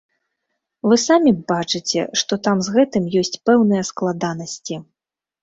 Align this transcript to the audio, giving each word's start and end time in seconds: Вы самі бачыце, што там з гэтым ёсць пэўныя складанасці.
Вы 0.91 0.95
самі 1.07 1.33
бачыце, 1.51 2.01
што 2.23 2.33
там 2.49 2.57
з 2.69 2.75
гэтым 2.77 3.03
ёсць 3.23 3.33
пэўныя 3.51 3.87
складанасці. 3.93 4.75